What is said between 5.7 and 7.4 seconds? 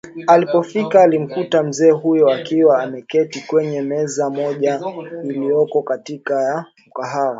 katikati ya mgahawa